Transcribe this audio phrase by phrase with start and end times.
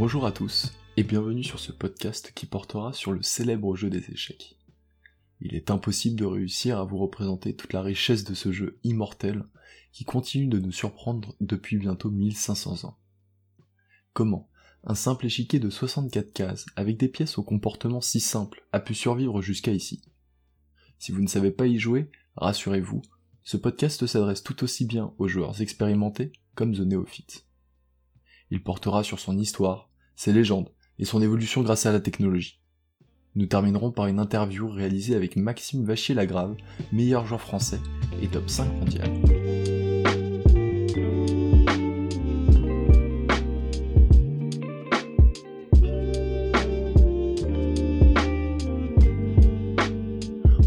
[0.00, 4.10] Bonjour à tous et bienvenue sur ce podcast qui portera sur le célèbre jeu des
[4.10, 4.56] échecs.
[5.42, 9.44] Il est impossible de réussir à vous représenter toute la richesse de ce jeu immortel
[9.92, 12.96] qui continue de nous surprendre depuis bientôt 1500 ans.
[14.14, 14.48] Comment
[14.84, 18.94] un simple échiquier de 64 cases avec des pièces au comportement si simple a pu
[18.94, 20.00] survivre jusqu'à ici?
[20.98, 23.02] Si vous ne savez pas y jouer, rassurez-vous,
[23.44, 27.44] ce podcast s'adresse tout aussi bien aux joueurs expérimentés comme aux néophytes.
[28.50, 29.89] Il portera sur son histoire,
[30.20, 32.60] ses légendes et son évolution grâce à la technologie.
[33.36, 36.56] Nous terminerons par une interview réalisée avec Maxime Vachier-Lagrave,
[36.92, 37.80] meilleur joueur français
[38.20, 39.08] et top 5 mondial.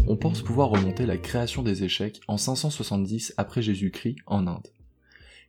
[0.08, 4.66] On pense pouvoir remonter la création des échecs en 570 après Jésus-Christ en Inde.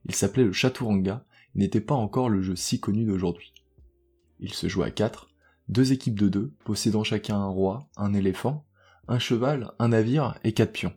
[0.07, 1.25] Il s'appelait le Chaturanga
[1.55, 3.54] et n'était pas encore le jeu si connu d'aujourd'hui.
[4.39, 5.29] Il se joue à 4,
[5.69, 8.65] deux équipes de deux, possédant chacun un roi, un éléphant,
[9.07, 10.93] un cheval, un navire et quatre pions.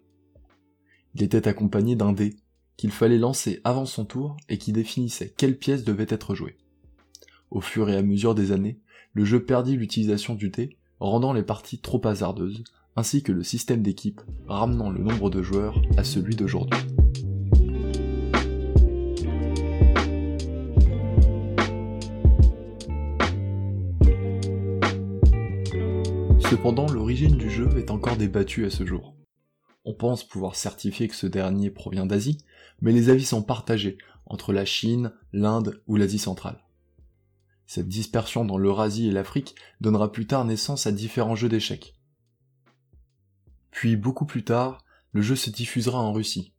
[1.15, 2.37] Il était accompagné d'un dé,
[2.77, 6.57] qu'il fallait lancer avant son tour et qui définissait quelle pièce devait être jouée.
[7.51, 8.81] Au fur et à mesure des années,
[9.15, 12.63] le jeu perdit l'utilisation du dé, rendant les parties trop hasardeuses,
[12.95, 16.81] ainsi que le système d'équipe, ramenant le nombre de joueurs à celui d'aujourd'hui.
[26.51, 29.15] Cependant, l'origine du jeu est encore débattue à ce jour.
[29.85, 32.39] On pense pouvoir certifier que ce dernier provient d'Asie,
[32.81, 36.65] mais les avis sont partagés entre la Chine, l'Inde ou l'Asie centrale.
[37.67, 41.95] Cette dispersion dans l'Eurasie et l'Afrique donnera plus tard naissance à différents jeux d'échecs.
[43.71, 46.55] Puis beaucoup plus tard, le jeu se diffusera en Russie,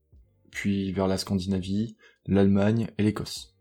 [0.51, 1.95] puis vers la Scandinavie,
[2.27, 3.55] l'Allemagne et l'Écosse.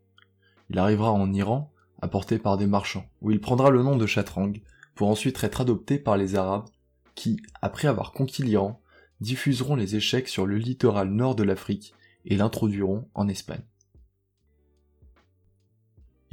[0.68, 4.52] Il arrivera en Iran, apporté par des marchands, où il prendra le nom de Chatrang,
[4.98, 6.68] pour ensuite être adopté par les Arabes,
[7.14, 8.82] qui, après avoir conquis l'Iran,
[9.20, 11.94] diffuseront les échecs sur le littoral nord de l'Afrique
[12.24, 13.62] et l'introduiront en Espagne.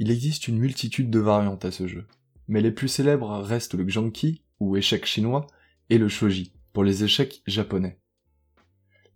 [0.00, 2.08] Il existe une multitude de variantes à ce jeu,
[2.48, 5.46] mais les plus célèbres restent le Xiangqi, ou échec chinois,
[5.88, 8.00] et le Shoji, pour les échecs japonais.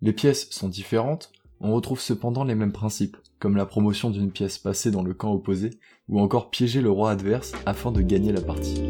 [0.01, 4.57] Les pièces sont différentes, on retrouve cependant les mêmes principes, comme la promotion d'une pièce
[4.57, 5.71] passée dans le camp opposé,
[6.07, 8.81] ou encore piéger le roi adverse afin de gagner la partie.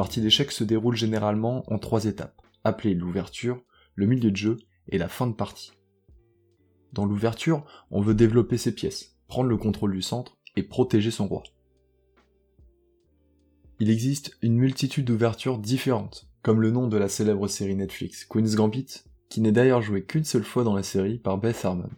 [0.00, 3.62] Une partie d'échecs se déroule généralement en trois étapes, appelées l'ouverture,
[3.94, 4.56] le milieu de jeu
[4.88, 5.72] et la fin de partie.
[6.94, 11.28] Dans l'ouverture, on veut développer ses pièces, prendre le contrôle du centre et protéger son
[11.28, 11.42] roi.
[13.78, 18.54] Il existe une multitude d'ouvertures différentes, comme le nom de la célèbre série Netflix Queen's
[18.54, 21.90] Gambit, qui n'est d'ailleurs joué qu'une seule fois dans la série par Beth Harmon.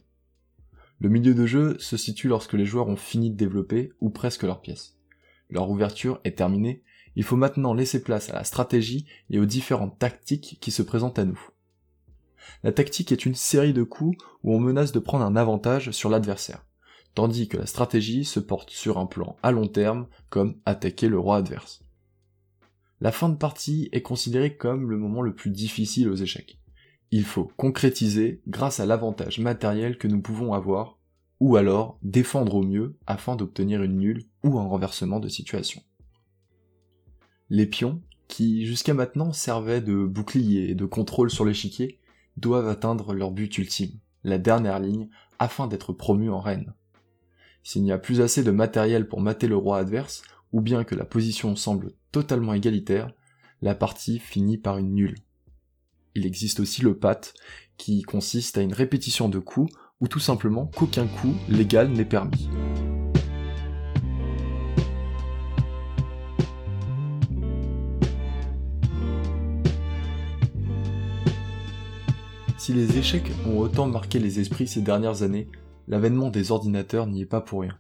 [0.98, 4.42] Le milieu de jeu se situe lorsque les joueurs ont fini de développer ou presque
[4.42, 4.96] leurs pièces
[5.52, 6.82] leur ouverture est terminée,
[7.16, 11.18] il faut maintenant laisser place à la stratégie et aux différentes tactiques qui se présentent
[11.18, 11.40] à nous.
[12.62, 16.10] La tactique est une série de coups où on menace de prendre un avantage sur
[16.10, 16.64] l'adversaire,
[17.14, 21.18] tandis que la stratégie se porte sur un plan à long terme comme attaquer le
[21.18, 21.84] roi adverse.
[23.00, 26.60] La fin de partie est considérée comme le moment le plus difficile aux échecs.
[27.10, 30.98] Il faut concrétiser grâce à l'avantage matériel que nous pouvons avoir
[31.40, 35.82] ou alors défendre au mieux afin d'obtenir une nulle ou un renversement de situation.
[37.52, 41.98] Les pions, qui jusqu'à maintenant servaient de bouclier et de contrôle sur l'échiquier,
[42.38, 46.72] doivent atteindre leur but ultime, la dernière ligne, afin d'être promus en reine.
[47.62, 50.22] S'il n'y a plus assez de matériel pour mater le roi adverse,
[50.54, 53.12] ou bien que la position semble totalement égalitaire,
[53.60, 55.18] la partie finit par une nulle.
[56.14, 57.34] Il existe aussi le pat,
[57.76, 59.70] qui consiste à une répétition de coups
[60.00, 62.48] ou tout simplement qu'aucun coup légal n'est permis.
[72.62, 75.48] Si les échecs ont autant marqué les esprits ces dernières années,
[75.88, 77.76] l'avènement des ordinateurs n'y est pas pour rien.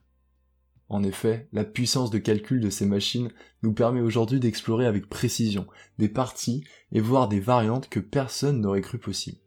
[0.88, 3.30] En effet, la puissance de calcul de ces machines
[3.62, 5.68] nous permet aujourd'hui d'explorer avec précision
[5.98, 9.38] des parties et voir des variantes que personne n'aurait cru possible.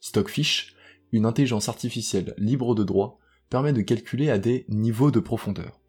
[0.00, 0.74] Stockfish,
[1.12, 3.18] une intelligence artificielle libre de droit
[3.50, 5.82] permet de calculer à des niveaux de profondeur.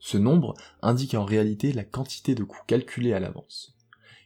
[0.00, 0.52] Ce nombre
[0.82, 3.74] indique en réalité la quantité de coups calculés à l'avance.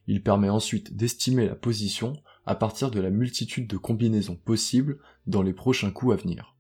[0.09, 2.15] Il permet ensuite d'estimer la position
[2.47, 6.57] à partir de la multitude de combinaisons possibles dans les prochains coups à venir.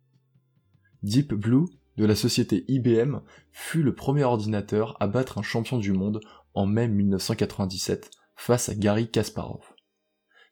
[1.02, 3.20] Deep Blue de la société IBM
[3.50, 6.20] fut le premier ordinateur à battre un champion du monde
[6.54, 9.74] en mai 1997 face à Gary Kasparov.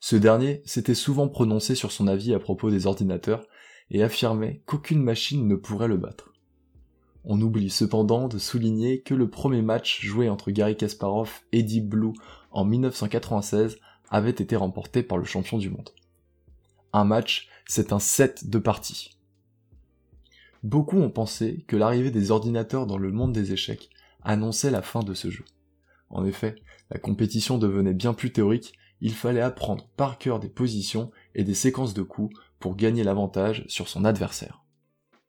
[0.01, 3.47] Ce dernier s'était souvent prononcé sur son avis à propos des ordinateurs
[3.91, 6.33] et affirmait qu'aucune machine ne pourrait le battre.
[7.25, 11.89] On oublie cependant de souligner que le premier match joué entre Gary Kasparov et Deep
[11.89, 12.15] Blue
[12.51, 13.79] en 1996
[14.11, 15.91] avait été remporté par le champion du monde.
[16.93, 19.17] Un match, c'est un set de parties.
[20.63, 23.89] Beaucoup ont pensé que l'arrivée des ordinateurs dans le monde des échecs
[24.23, 25.45] annonçait la fin de ce jeu.
[26.11, 26.57] En effet,
[26.91, 31.55] la compétition devenait bien plus théorique, il fallait apprendre par cœur des positions et des
[31.55, 34.63] séquences de coups pour gagner l'avantage sur son adversaire.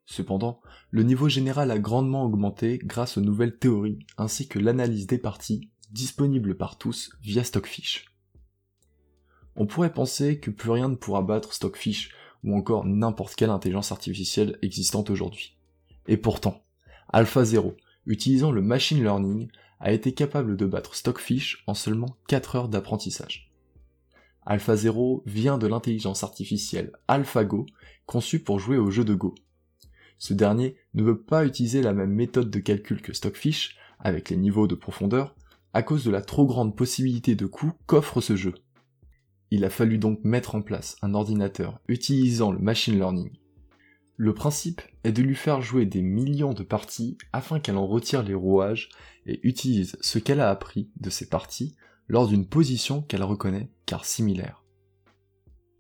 [0.06, 5.19] Cependant, le niveau général a grandement augmenté grâce aux nouvelles théories ainsi que l'analyse des
[5.19, 8.11] parties disponibles par tous via Stockfish.
[9.56, 12.12] On pourrait penser que plus rien ne pourra battre Stockfish
[12.44, 15.57] ou encore n'importe quelle intelligence artificielle existante aujourd'hui.
[16.07, 16.63] Et pourtant,
[17.09, 17.75] AlphaZero,
[18.06, 19.50] utilisant le machine learning,
[19.80, 23.51] a été capable de battre Stockfish en seulement 4 heures d'apprentissage.
[24.45, 27.65] AlphaZero vient de l'intelligence artificielle AlphaGo,
[28.06, 29.36] conçue pour jouer au jeu de Go.
[30.18, 34.38] Ce dernier ne veut pas utiliser la même méthode de calcul que Stockfish, avec les
[34.38, 35.36] niveaux de profondeur,
[35.74, 38.54] à cause de la trop grande possibilité de coût qu'offre ce jeu.
[39.53, 43.31] Il a fallu donc mettre en place un ordinateur utilisant le machine learning.
[44.15, 48.24] Le principe est de lui faire jouer des millions de parties afin qu'elle en retire
[48.24, 48.89] les rouages
[49.25, 51.75] et utilise ce qu'elle a appris de ces parties
[52.07, 54.63] lors d'une position qu'elle reconnaît car similaire.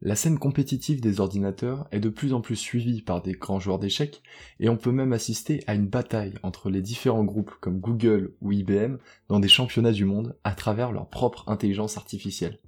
[0.01, 3.79] La scène compétitive des ordinateurs est de plus en plus suivie par des grands joueurs
[3.79, 4.21] d'échecs
[4.59, 8.51] et on peut même assister à une bataille entre les différents groupes comme Google ou
[8.51, 8.97] IBM
[9.29, 12.59] dans des championnats du monde à travers leur propre intelligence artificielle.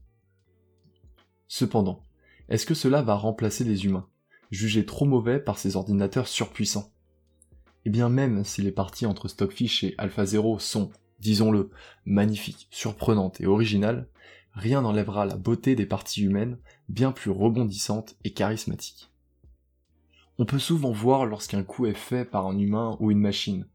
[1.55, 2.01] Cependant,
[2.49, 4.07] est-ce que cela va remplacer les humains,
[4.49, 6.91] jugés trop mauvais par ces ordinateurs surpuissants?
[7.85, 10.89] Eh bien même si les parties entre Stockfish et AlphaZero sont,
[11.19, 11.69] disons-le,
[12.05, 14.09] magnifiques, surprenantes et originales,
[14.53, 16.57] rien n'enlèvera la beauté des parties humaines,
[16.89, 19.11] bien plus rebondissantes et charismatiques.
[20.39, 23.67] On peut souvent voir lorsqu'un coup est fait par un humain ou une machine.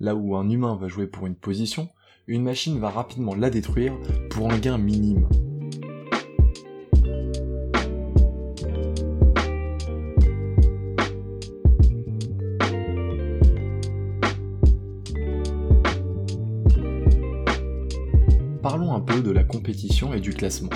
[0.00, 1.90] Là où un humain va jouer pour une position,
[2.26, 3.92] une machine va rapidement la détruire
[4.30, 5.28] pour un gain minime.
[20.14, 20.70] Et du classement.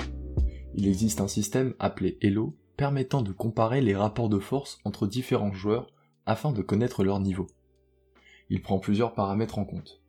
[0.75, 5.53] Il existe un système appelé Elo permettant de comparer les rapports de force entre différents
[5.53, 5.93] joueurs
[6.27, 7.47] afin de connaître leur niveau.
[8.51, 10.01] Il prend plusieurs paramètres en compte.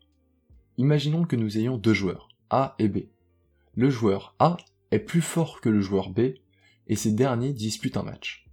[0.78, 3.10] Imaginons que nous ayons deux joueurs, A et B.
[3.76, 4.58] Le joueur A
[4.92, 6.34] est plus fort que le joueur B
[6.88, 8.48] et ces derniers disputent un match.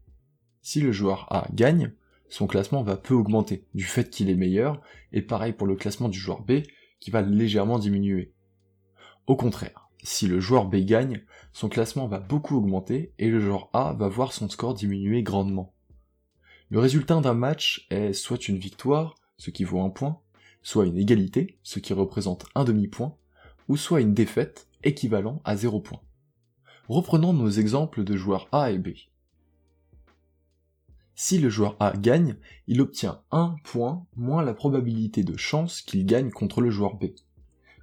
[0.62, 1.93] Si le joueur A gagne,
[2.28, 4.81] son classement va peu augmenter du fait qu'il est meilleur
[5.12, 6.62] et pareil pour le classement du joueur B
[7.00, 8.32] qui va légèrement diminuer.
[9.26, 13.69] Au contraire, si le joueur B gagne, son classement va beaucoup augmenter et le joueur
[13.73, 15.75] A va voir son score diminuer grandement.
[16.70, 20.20] Le résultat d'un match est soit une victoire, ce qui vaut un point,
[20.62, 23.17] soit une égalité, ce qui représente un demi-point,
[23.69, 26.00] ou soit une défaite, équivalent à 0 point.
[26.88, 28.91] Reprenons nos exemples de joueurs A et B.
[31.14, 32.36] Si le joueur A gagne,
[32.67, 37.06] il obtient 1 point moins la probabilité de chance qu'il gagne contre le joueur B.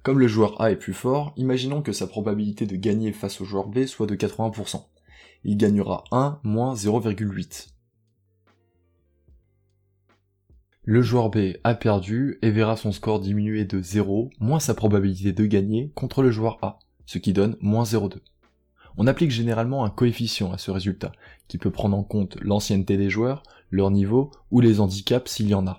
[0.08, 3.44] Comme le joueur A est plus fort, imaginons que sa probabilité de gagner face au
[3.44, 4.86] joueur B soit de 80%.
[5.44, 7.74] Il gagnera 1 moins 0,8.
[10.84, 15.34] Le joueur B a perdu et verra son score diminuer de 0 moins sa probabilité
[15.34, 18.16] de gagner contre le joueur A, ce qui donne moins 0,2.
[18.96, 21.12] On applique généralement un coefficient à ce résultat,
[21.48, 25.54] qui peut prendre en compte l'ancienneté des joueurs, leur niveau ou les handicaps s'il y
[25.54, 25.76] en a.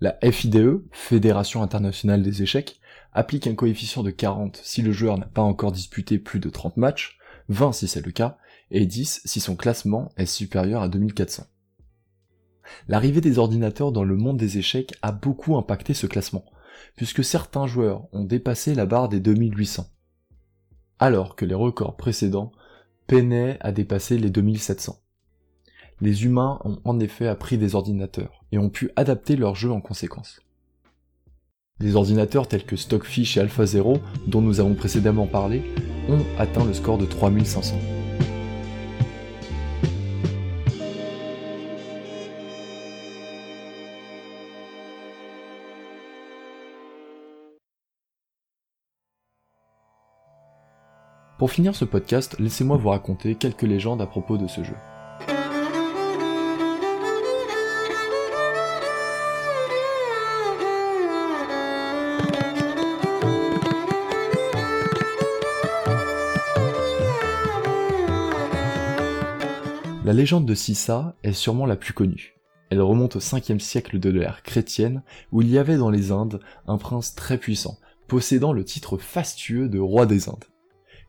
[0.00, 2.78] La FIDE, Fédération internationale des échecs,
[3.18, 6.76] applique un coefficient de 40 si le joueur n'a pas encore disputé plus de 30
[6.76, 8.38] matchs, 20 si c'est le cas,
[8.70, 11.44] et 10 si son classement est supérieur à 2400.
[12.86, 16.44] L'arrivée des ordinateurs dans le monde des échecs a beaucoup impacté ce classement,
[16.94, 19.88] puisque certains joueurs ont dépassé la barre des 2800,
[21.00, 22.52] alors que les records précédents
[23.08, 24.96] peinaient à dépasser les 2700.
[26.00, 29.80] Les humains ont en effet appris des ordinateurs et ont pu adapter leur jeu en
[29.80, 30.40] conséquence.
[31.80, 35.62] Des ordinateurs tels que Stockfish et AlphaZero, dont nous avons précédemment parlé,
[36.08, 37.76] ont atteint le score de 3500.
[51.38, 54.74] Pour finir ce podcast, laissez-moi vous raconter quelques légendes à propos de ce jeu.
[70.08, 72.34] La légende de Sissa est sûrement la plus connue.
[72.70, 76.40] Elle remonte au 5e siècle de l'ère chrétienne, où il y avait dans les Indes
[76.66, 80.46] un prince très puissant, possédant le titre fastueux de roi des Indes.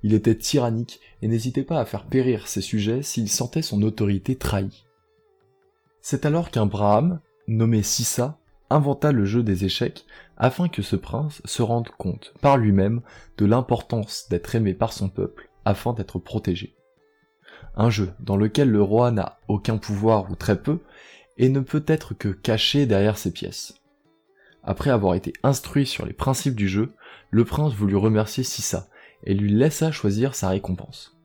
[0.04, 4.36] Il était tyrannique et n'hésitait pas à faire périr ses sujets s'il sentait son autorité
[4.36, 4.84] trahie.
[6.02, 8.38] C'est alors qu'un Braham, nommé Sissa,
[8.70, 10.04] inventa le jeu des échecs
[10.36, 13.00] afin que ce prince se rende compte par lui-même
[13.38, 16.76] de l'importance d'être aimé par son peuple afin d'être protégé.
[17.80, 20.80] Un jeu dans lequel le roi n'a aucun pouvoir ou très peu
[21.38, 23.76] et ne peut être que caché derrière ses pièces.
[24.64, 26.92] Après avoir été instruit sur les principes du jeu,
[27.32, 28.90] le prince voulut remercier Sissa
[29.24, 31.18] et lui laissa choisir sa récompense.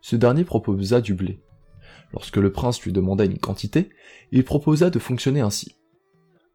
[0.00, 1.42] Ce dernier proposa du blé.
[2.14, 3.90] Lorsque le prince lui demanda une quantité,
[4.32, 5.76] il proposa de fonctionner ainsi.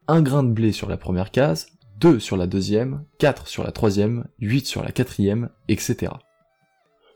[0.08, 1.68] Un grain de blé sur la première case,
[2.00, 6.12] deux sur la deuxième, quatre sur la troisième, huit sur la quatrième, etc.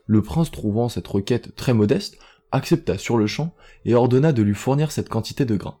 [0.06, 2.18] Le prince trouvant cette requête très modeste,
[2.52, 5.78] accepta sur le champ et ordonna de lui fournir cette quantité de grains.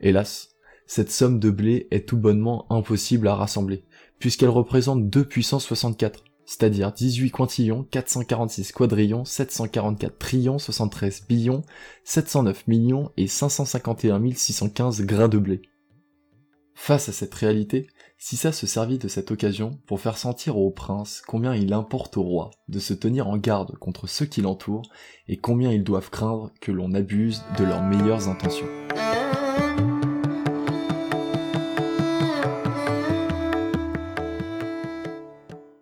[0.00, 0.50] Hélas,
[0.86, 3.84] cette somme de blé est tout bonnement impossible à rassembler,
[4.18, 11.64] puisqu'elle représente 2 puissance 64, c'est-à-dire 18 quantillons, 446 quadrillons, 744 trillions, 73 billions,
[12.04, 15.62] 709 millions et 551 615 grains de blé.
[16.74, 21.22] Face à cette réalité, Sissa se servit de cette occasion pour faire sentir au prince
[21.26, 24.88] combien il importe au roi de se tenir en garde contre ceux qui l'entourent
[25.28, 28.66] et combien ils doivent craindre que l'on abuse de leurs meilleures intentions.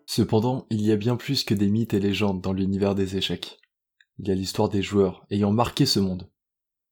[0.06, 3.58] Cependant, il y a bien plus que des mythes et légendes dans l'univers des échecs.
[4.18, 6.28] Il y a l'histoire des joueurs ayant marqué ce monde.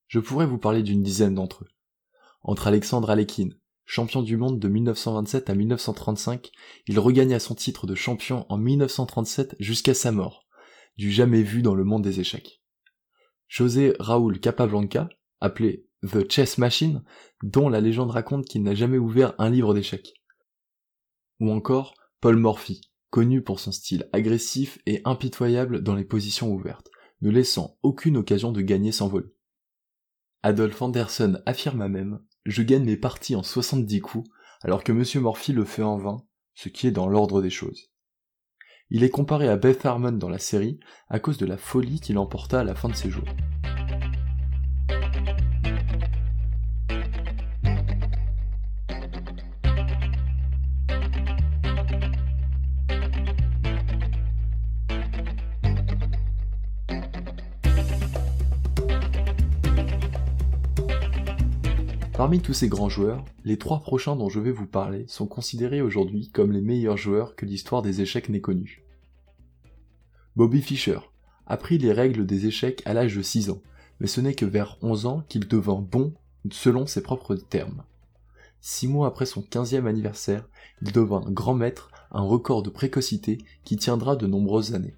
[0.06, 1.68] Je pourrais vous parler d'une dizaine d'entre eux.
[2.42, 3.54] Entre Alexandre Alekhine,
[3.92, 6.50] champion du monde de 1927 à 1935,
[6.86, 10.46] il regagna son titre de champion en 1937 jusqu'à sa mort,
[10.96, 12.62] du jamais vu dans le monde des échecs.
[13.48, 15.10] José Raúl Capablanca,
[15.42, 17.04] appelé The Chess Machine,
[17.42, 20.14] dont la légende raconte qu'il n'a jamais ouvert un livre d'échecs.
[21.40, 22.80] Ou encore Paul Morphy,
[23.10, 26.88] connu pour son style agressif et impitoyable dans les positions ouvertes,
[27.20, 29.34] ne laissant aucune occasion de gagner sans vol.
[30.42, 34.28] Adolf Anderson affirma même Je gagne mes parties en 70 coups,
[34.62, 35.22] alors que M.
[35.22, 37.90] Morphy le fait en 20, ce qui est dans l'ordre des choses.
[38.90, 42.18] Il est comparé à Beth Harmon dans la série à cause de la folie qu'il
[42.18, 43.28] emporta à la fin de ses jours.
[62.22, 65.82] Parmi tous ces grands joueurs, les trois prochains dont je vais vous parler sont considérés
[65.82, 68.84] aujourd'hui comme les meilleurs joueurs que l'histoire des échecs n'ait connus.
[70.36, 71.00] Bobby Fischer
[71.48, 73.60] apprit les règles des échecs à l'âge de 6 ans,
[73.98, 76.14] mais ce n'est que vers 11 ans qu'il devint bon
[76.52, 77.82] selon ses propres termes.
[78.60, 80.48] Six mois après son 15e anniversaire,
[80.80, 84.94] il devint grand maître, un record de précocité qui tiendra de nombreuses années.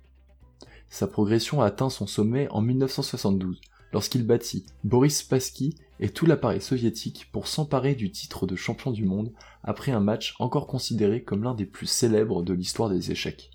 [0.90, 3.62] Sa progression atteint son sommet en 1972,
[3.94, 9.06] lorsqu'il bâtit Boris Spassky et tout l'appareil soviétique pour s'emparer du titre de champion du
[9.06, 9.32] monde
[9.62, 13.50] après un match encore considéré comme l'un des plus célèbres de l'histoire des échecs.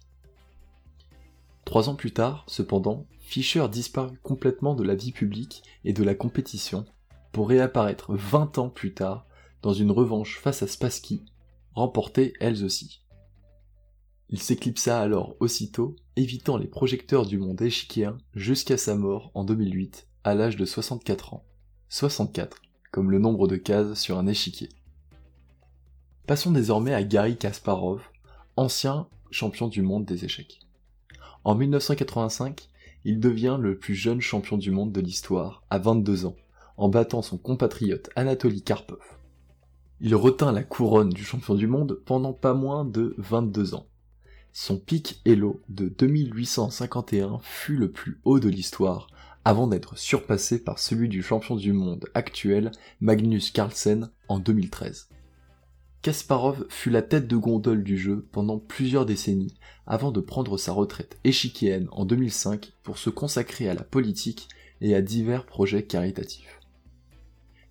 [1.64, 6.16] Trois ans plus tard, cependant, Fischer disparut complètement de la vie publique et de la
[6.16, 6.86] compétition
[7.34, 9.28] pour réapparaître 20 ans plus tard
[9.62, 11.26] dans une revanche face à Spassky,
[11.76, 13.04] remportée elles aussi.
[14.30, 20.08] Il s'éclipsa alors aussitôt, évitant les projecteurs du monde échiquéen jusqu'à sa mort en 2008
[20.24, 21.46] à l'âge de 64 ans.
[21.90, 24.70] 64, comme le nombre de cases sur un échiquier.
[26.28, 28.02] Passons désormais à Gary Kasparov,
[28.56, 30.60] ancien champion du monde des échecs.
[31.44, 32.70] En 1985,
[33.06, 36.36] il devient le plus jeune champion du monde de l'histoire, à 22 ans,
[36.78, 39.02] en battant son compatriote Anatoly Karpov.
[40.00, 43.88] Il retint la couronne du champion du monde pendant pas moins de 22 ans.
[44.54, 49.08] Son pic Elo de 2851 fut le plus haut de l'histoire,
[49.46, 55.10] avant d'être surpassé par celui du champion du monde actuel Magnus Carlsen en 2013.
[56.02, 59.56] Kasparov fut la tête de gondole du jeu pendant plusieurs décennies
[59.86, 64.48] avant de prendre sa retraite échiquienne en 2005 pour se consacrer à la politique
[64.82, 66.60] et à divers projets caritatifs.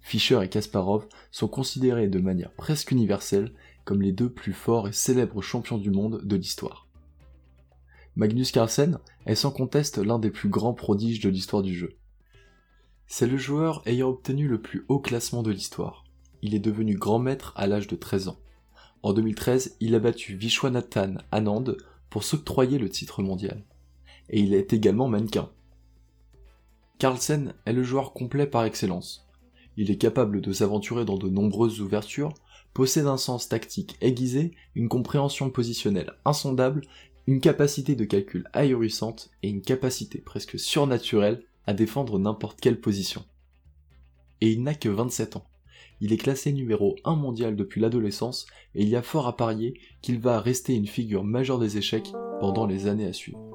[0.02, 3.52] Fischer et Kasparov sont considérés de manière presque universelle
[3.84, 6.87] comme les deux plus forts et célèbres champions du monde de l'histoire.
[8.18, 11.94] Magnus Carlsen est sans conteste l'un des plus grands prodiges de l'histoire du jeu.
[13.06, 16.04] C'est le joueur ayant obtenu le plus haut classement de l'histoire.
[16.42, 18.40] Il est devenu grand maître à l'âge de 13 ans.
[19.04, 21.76] En 2013, il a battu Vishwanathan Anand
[22.10, 23.62] pour s'octroyer le titre mondial.
[24.30, 25.48] Et il est également mannequin.
[26.98, 29.28] Carlsen est le joueur complet par excellence.
[29.76, 32.34] Il est capable de s'aventurer dans de nombreuses ouvertures,
[32.74, 36.82] possède un sens tactique aiguisé, une compréhension positionnelle insondable,
[37.28, 43.22] une capacité de calcul ahurissante et une capacité presque surnaturelle à défendre n'importe quelle position.
[44.40, 45.44] Et il n'a que 27 ans.
[46.00, 49.78] Il est classé numéro 1 mondial depuis l'adolescence et il y a fort à parier
[50.00, 53.47] qu'il va rester une figure majeure des échecs pendant les années à suivre.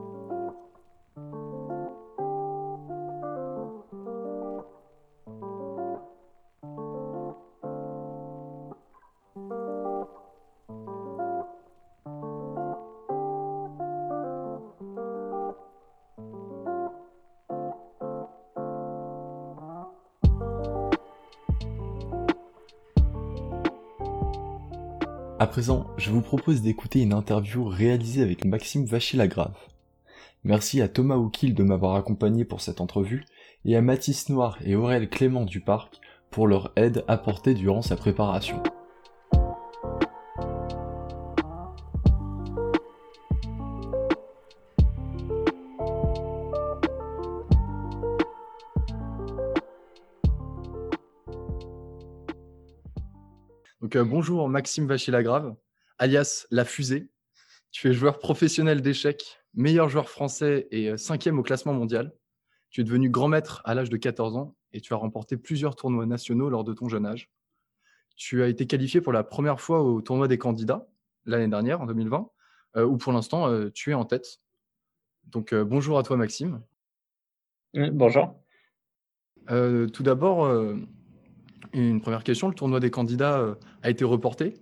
[25.44, 29.58] À présent, je vous propose d'écouter une interview réalisée avec Maxime Vachier-Lagrave.
[30.46, 33.26] Merci à Thomas Oukil de m'avoir accompagné pour cette entrevue
[33.66, 36.00] et à Mathis Noir et Aurel Clément du Parc
[36.32, 38.64] pour leur aide apportée durant sa préparation.
[53.96, 55.56] Euh, bonjour Maxime Vachier-Lagrave,
[56.00, 57.10] alias La Fusée.
[57.72, 62.12] Tu es joueur professionnel d'échecs, meilleur joueur français et euh, cinquième au classement mondial.
[62.70, 65.76] Tu es devenu grand maître à l'âge de 14 ans et tu as remporté plusieurs
[65.76, 67.30] tournois nationaux lors de ton jeune âge.
[68.16, 70.88] Tu as été qualifié pour la première fois au tournoi des candidats
[71.26, 72.30] l'année dernière, en 2020,
[72.78, 74.42] euh, où pour l'instant tu es en tête.
[75.26, 76.62] Donc bonjour à toi Maxime.
[77.74, 78.40] bonjour.
[79.48, 80.48] tout d'abord,
[81.74, 84.54] une première question, le tournoi des candidats euh, a été reporté.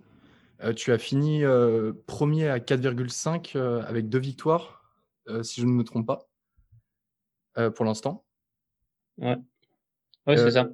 [0.62, 4.84] Euh, tu as fini euh, premier à 4,5 avec deux victoires,
[5.42, 6.28] si je ne me trompe pas,
[7.70, 8.24] pour l'instant.
[9.18, 9.36] Ouais,
[10.26, 10.68] ouais c'est ça.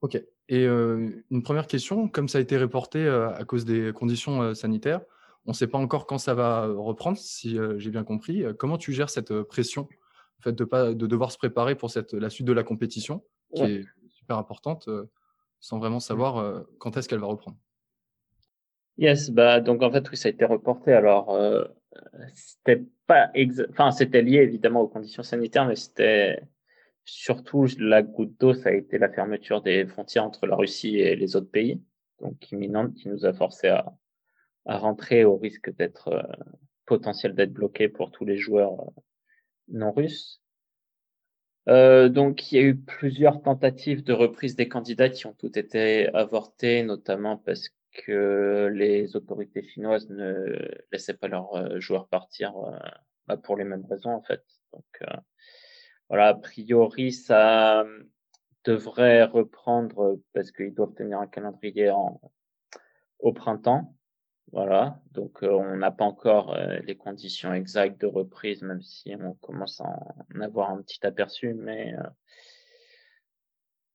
[0.00, 0.20] Ok.
[0.48, 5.02] Et une première question, comme ça a été reporté à cause des conditions sanitaires,
[5.46, 8.44] on ne sait pas encore quand ça va reprendre, si j'ai bien compris.
[8.58, 9.88] comment tu gères cette pression,
[10.40, 13.22] en fait, de, pas, de devoir se préparer pour cette, la suite de la compétition,
[13.54, 14.88] qui est super importante
[15.62, 16.00] sans vraiment mmh.
[16.00, 17.56] savoir euh, quand est-ce qu'elle va reprendre.
[18.98, 20.92] Yes, bah donc en fait oui ça a été reporté.
[20.92, 21.64] Alors euh,
[22.34, 23.30] c'était pas
[23.70, 26.42] enfin c'était lié évidemment aux conditions sanitaires, mais c'était
[27.04, 31.16] surtout la goutte d'eau, ça a été la fermeture des frontières entre la Russie et
[31.16, 31.80] les autres pays,
[32.20, 33.92] donc imminente, qui nous a forcé à,
[34.66, 36.22] à rentrer au risque d'être euh,
[36.86, 38.92] potentiel d'être bloqué pour tous les joueurs
[39.68, 40.41] non russes.
[41.68, 45.56] Euh, donc, il y a eu plusieurs tentatives de reprise des candidats qui ont toutes
[45.56, 50.56] été avortées, notamment parce que les autorités chinoises ne
[50.90, 52.76] laissaient pas leurs euh, joueurs partir euh,
[53.26, 54.42] bah, pour les mêmes raisons, en fait.
[54.72, 55.02] Donc,
[56.08, 57.84] voilà, a priori, ça
[58.64, 62.20] devrait reprendre parce qu'ils doivent tenir un calendrier en,
[63.18, 63.94] au printemps.
[64.50, 69.14] Voilà, donc euh, on n'a pas encore euh, les conditions exactes de reprise, même si
[69.18, 69.86] on commence à
[70.34, 71.54] en avoir un petit aperçu.
[71.54, 72.02] Mais euh,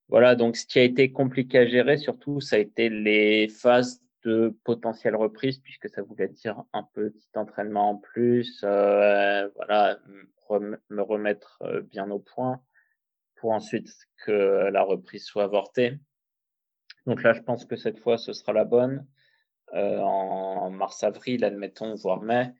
[0.08, 4.02] voilà, donc ce qui a été compliqué à gérer, surtout, ça a été les phases
[4.24, 9.98] de potentielle reprise, puisque ça voulait dire un petit entraînement en plus, voilà,
[10.50, 12.60] me remettre bien au point
[13.36, 13.88] pour ensuite
[14.24, 15.98] que la reprise soit avortée.
[17.06, 19.06] Donc là, je pense que cette fois, ce sera la bonne.
[19.74, 22.52] Euh, en mars-avril, admettons, voire mai.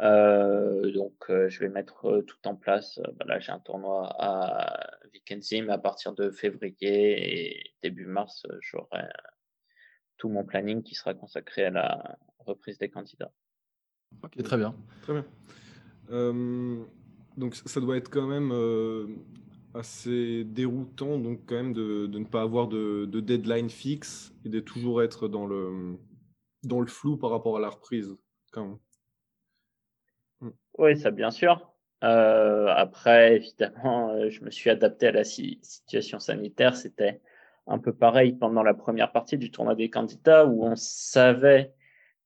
[0.00, 3.00] Euh, donc, euh, je vais mettre tout en place.
[3.16, 9.04] Bah là, j'ai un tournoi à Vikenzim à partir de février et début mars, j'aurai
[10.16, 13.32] tout mon planning qui sera consacré à la reprise des candidats.
[14.22, 14.74] Ok, très bien.
[15.02, 15.24] Très bien.
[17.36, 18.52] donc, ça doit être quand même
[19.74, 24.48] assez déroutant, donc quand même de, de ne pas avoir de, de, deadline fixe et
[24.48, 25.96] de toujours être dans le
[26.62, 28.16] dans le flou par rapport à la reprise.
[28.52, 28.78] Quand
[30.40, 30.50] mm.
[30.78, 31.70] Oui, ça bien sûr.
[32.02, 36.76] Euh, après, évidemment, euh, je me suis adapté à la situation sanitaire.
[36.76, 37.20] C'était
[37.66, 41.74] un peu pareil pendant la première partie du tournoi des candidats où on savait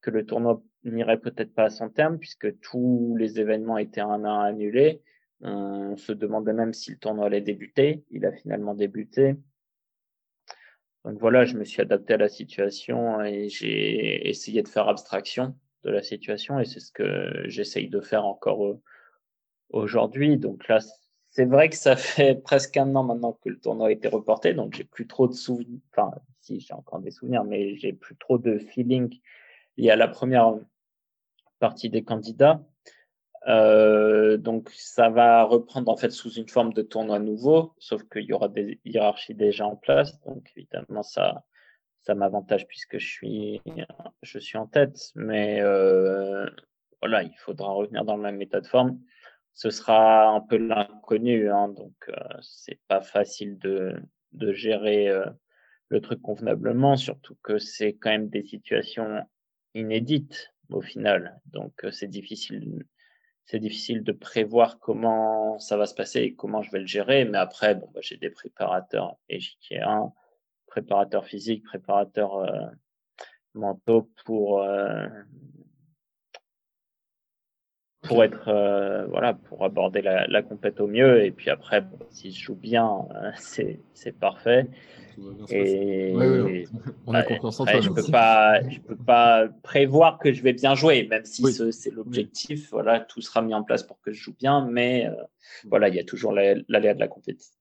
[0.01, 4.25] que le tournoi n'irait peut-être pas à son terme puisque tous les événements étaient un
[4.25, 5.03] à un annulés.
[5.40, 8.05] On se demandait même si le tournoi allait débuter.
[8.11, 9.37] Il a finalement débuté.
[11.04, 15.54] Donc voilà, je me suis adapté à la situation et j'ai essayé de faire abstraction
[15.84, 18.80] de la situation et c'est ce que j'essaye de faire encore euh,
[19.68, 20.38] aujourd'hui.
[20.38, 20.78] Donc là,
[21.28, 24.54] c'est vrai que ça fait presque un an maintenant que le tournoi a été reporté,
[24.54, 25.80] donc j'ai plus trop de souvenirs.
[25.92, 29.14] Enfin, si j'ai encore des souvenirs, mais j'ai plus trop de feeling
[29.76, 30.54] lié à la première
[31.58, 32.62] partie des candidats.
[33.46, 38.24] Euh, donc ça va reprendre en fait sous une forme de tournoi nouveau, sauf qu'il
[38.24, 40.18] y aura des hiérarchies déjà en place.
[40.22, 41.44] Donc évidemment ça,
[42.02, 43.61] ça m'avantage puisque je suis,
[44.22, 45.12] je suis en tête.
[45.14, 46.48] Mais euh,
[47.00, 48.98] voilà, il faudra revenir dans le même état de forme.
[49.52, 53.94] Ce sera un peu l'inconnu, hein, donc euh, c'est pas facile de,
[54.33, 55.26] de gérer euh,
[55.88, 59.22] le truc convenablement, surtout que c'est quand même des situations
[59.74, 61.40] inédites au final.
[61.52, 62.85] Donc c'est difficile
[63.46, 67.24] c'est difficile de prévoir comment ça va se passer et comment je vais le gérer.
[67.24, 70.12] Mais après, bon, bah, j'ai des préparateurs égyptiens,
[70.66, 72.66] préparateurs physiques, préparateurs euh,
[73.54, 75.07] mentaux pour euh,
[78.04, 81.24] pour être euh, voilà pour aborder la, la compète au mieux.
[81.24, 82.90] Et puis après si je joue bien
[83.36, 84.68] c'est c'est parfait.
[85.50, 86.12] Et
[87.06, 91.90] je peux pas, je peux pas prévoir que je vais bien jouer, même si c'est
[91.90, 92.70] l'objectif.
[92.70, 95.14] Voilà, tout sera mis en place pour que je joue bien, mais euh,
[95.68, 97.54] voilà, il y a toujours l'aléa de la compétition.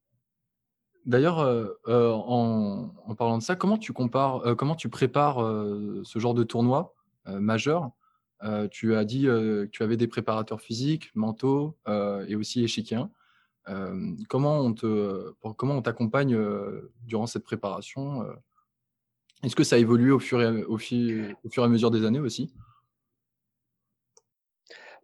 [1.05, 5.37] D'ailleurs, euh, euh, en, en, parlant de ça, comment tu compares, comment tu prépares
[6.03, 7.91] ce genre de tournoi majeur
[8.71, 11.77] Tu as dit que tu avais des préparateurs physiques, mentaux
[12.27, 13.09] et aussi échiquiens.
[14.27, 16.37] Comment on te, comment on t'accompagne
[17.01, 18.25] durant cette préparation
[19.43, 22.19] Est-ce que ça a évolué au fur et, au, fur et à mesure des années
[22.19, 22.53] aussi?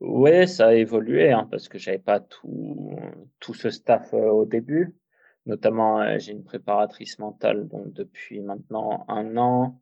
[0.02, 2.98] Oui, ça a évolué hein, parce que j'avais pas tout,
[3.40, 4.96] tout ce staff au début.
[5.46, 9.82] Notamment, j'ai une préparatrice mentale donc depuis maintenant un an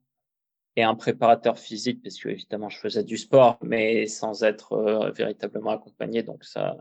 [0.77, 5.71] et un préparateur physique parce que évidemment je faisais du sport mais sans être véritablement
[5.71, 6.77] accompagné donc ça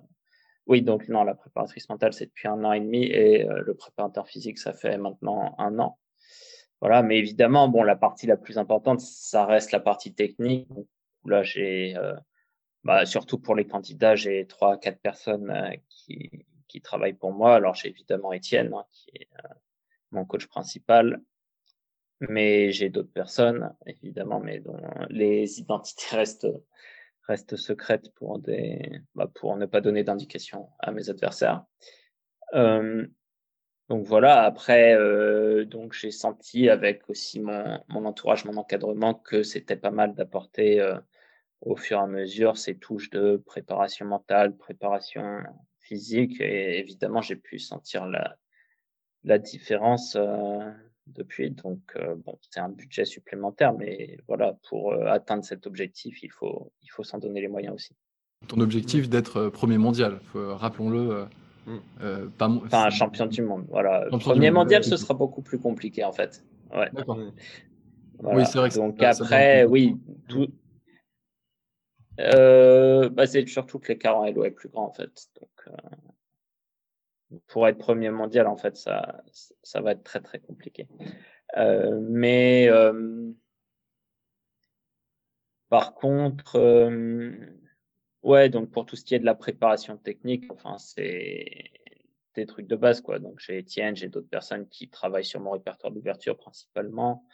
[0.66, 3.74] oui, donc non, la préparatrice mentale, c'est depuis un an et demi et euh, le
[3.74, 5.98] préparateur physique, ça fait maintenant un an.
[6.80, 10.68] Voilà, mais évidemment, bon, la partie la plus importante, ça reste la partie technique.
[11.24, 12.14] là, j'ai, euh,
[12.84, 16.30] bah, surtout pour les candidats, j'ai trois, quatre personnes euh, qui,
[16.68, 17.54] qui travaillent pour moi.
[17.54, 19.28] Alors, j'ai évidemment Étienne, hein, qui est
[20.10, 21.20] mon coach principal,
[22.20, 26.48] mais j'ai d'autres personnes, évidemment, mais dont les identités restent
[27.26, 31.64] reste secrète pour des, bah, pour ne pas donner d'indication à mes adversaires.
[32.54, 33.06] Euh,
[33.88, 34.42] donc voilà.
[34.44, 39.90] Après, euh, donc j'ai senti avec aussi mon, mon entourage, mon encadrement, que c'était pas
[39.90, 40.98] mal d'apporter euh,
[41.60, 45.40] au fur et à mesure ces touches de préparation mentale, préparation
[45.80, 46.40] physique.
[46.40, 48.36] Et évidemment, j'ai pu sentir la,
[49.24, 50.16] la différence
[51.06, 51.50] depuis.
[51.50, 56.30] Donc, euh, bon, c'est un budget supplémentaire, mais voilà, pour euh, atteindre cet objectif, il
[56.30, 57.94] faut, il faut s'en donner les moyens aussi.
[58.48, 61.26] Ton objectif d'être euh, premier mondial, rappelons-le.
[61.66, 62.28] Mm.
[62.38, 63.66] pas enfin, champion du monde.
[63.68, 64.06] Voilà.
[64.20, 66.44] premier mondial, ce sera beaucoup plus compliqué en fait.
[66.72, 66.88] Ouais.
[66.92, 67.18] D'accord.
[68.22, 68.70] Oui, c'est vrai.
[68.70, 69.96] Que Donc après, oui,
[70.28, 70.46] tout.
[72.18, 75.10] Bah, c'est surtout que l'écart en LO est plus grand en fait.
[75.40, 75.74] Donc,
[77.46, 79.22] pour être premier mondial, en fait, ça,
[79.62, 80.88] ça va être très très compliqué.
[81.56, 83.30] Euh, mais euh,
[85.68, 87.32] par contre, euh,
[88.22, 91.70] ouais, donc pour tout ce qui est de la préparation technique, enfin, c'est
[92.34, 93.18] des trucs de base, quoi.
[93.18, 97.24] Donc j'ai Étienne, j'ai d'autres personnes qui travaillent sur mon répertoire d'ouverture principalement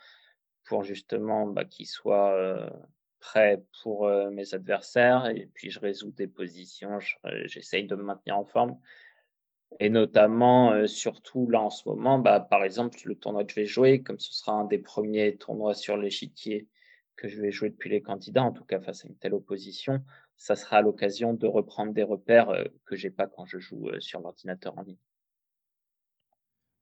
[0.65, 2.71] pour justement bah, qu'ils soient
[3.19, 5.27] prêts pour mes adversaires.
[5.27, 7.01] Et puis je résous des positions,
[7.47, 8.79] j'essaye de me maintenir en forme.
[9.81, 13.57] Et notamment, euh, surtout là en ce moment, bah, par exemple, le tournoi que je
[13.61, 16.69] vais jouer, comme ce sera un des premiers tournois sur l'échiquier
[17.17, 20.03] que je vais jouer depuis les candidats, en tout cas face à une telle opposition,
[20.37, 24.01] ça sera l'occasion de reprendre des repères euh, que j'ai pas quand je joue euh,
[24.01, 24.97] sur l'ordinateur en ligne.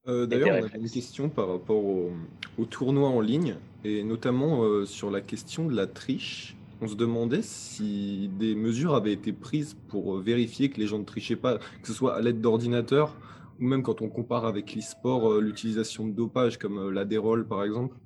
[0.06, 2.10] D'ailleurs, on a une question par rapport au,
[2.56, 7.42] au, tournoi en ligne, et notamment sur la question de la triche on se demandait
[7.42, 11.58] si des mesures avaient été prises pour euh, vérifier que les gens ne trichaient pas,
[11.58, 13.16] que ce soit à l'aide d'ordinateurs
[13.60, 17.62] ou même quand on compare avec l'e-sport, euh, l'utilisation de dopage comme euh, l'adérol par
[17.64, 17.96] exemple.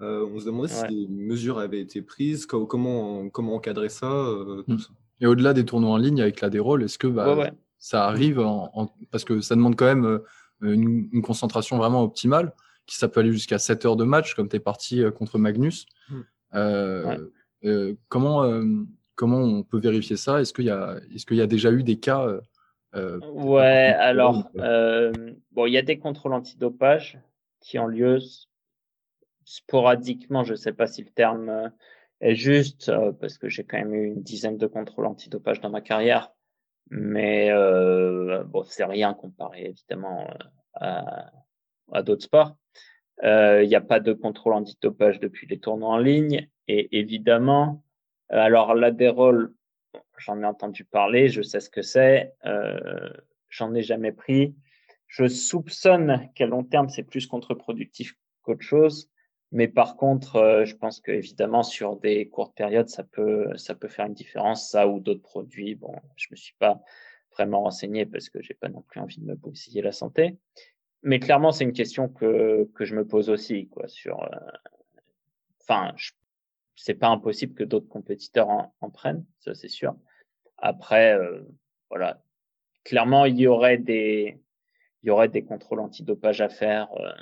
[0.00, 4.08] on se demandait si des mesures avaient été prises, comment, comment encadrer ça,
[4.66, 4.76] hmm.
[5.20, 8.40] Et au-delà des tournois en ligne avec l'adérol, est-ce que bah, ça arrive
[9.10, 10.20] parce que ça demande quand même
[10.60, 12.54] une, concentration vraiment optimale,
[12.86, 15.86] qui ça peut aller jusqu'à 7 heures de match, comme tu es parti contre Magnus.
[16.08, 16.20] Hmm.
[16.54, 17.18] Euh,
[18.08, 18.64] comment, euh,
[19.14, 20.40] comment on peut vérifier ça?
[20.40, 22.26] Est-ce qu'il y, a, est qu'il y a déjà eu des cas
[22.94, 27.18] euh, Ouais, alors, bon, il y a des contrôles antidopage
[27.60, 28.18] qui ont lieu
[29.44, 30.44] sporadiquement.
[30.44, 31.72] Je ne sais pas si le terme
[32.20, 35.80] est juste, parce que j'ai quand même eu une dizaine de contrôles antidopage dans ma
[35.80, 36.32] carrière.
[36.90, 37.50] Mais
[38.46, 40.28] bon, c'est rien comparé évidemment
[40.74, 41.30] à,
[41.92, 42.56] à d'autres sports.
[43.22, 46.48] Il n'y a pas de contrôle antidopage depuis les tournois en ligne.
[46.68, 47.82] Et évidemment,
[48.32, 49.54] euh, alors l'adérol,
[50.18, 53.10] j'en ai entendu parler, je sais ce que c'est, euh,
[53.48, 54.54] j'en ai jamais pris.
[55.06, 59.10] Je soupçonne qu'à long terme, c'est plus contre-productif qu'autre chose.
[59.50, 63.88] Mais par contre, euh, je pense qu'évidemment, sur des courtes périodes, ça peut, ça peut
[63.88, 65.74] faire une différence, ça ou d'autres produits.
[65.74, 66.82] Bon, je me suis pas
[67.32, 70.36] vraiment renseigné parce que j'ai pas non plus envie de me bousiller la santé.
[71.02, 74.28] Mais clairement, c'est une question que, que je me pose aussi, quoi, sur,
[75.60, 75.94] enfin,
[76.78, 79.96] c'est pas impossible que d'autres compétiteurs en, en, prennent, ça c'est sûr.
[80.58, 81.42] Après, euh,
[81.90, 82.22] voilà,
[82.84, 84.40] clairement, il y aurait des,
[85.02, 87.12] il y aurait des contrôles antidopage à faire, euh,